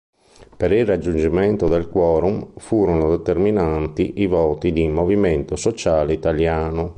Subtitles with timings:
[0.57, 6.89] Per il raggiungimento del "quorum", furono determinanti i voti del Movimento Sociale Italiano.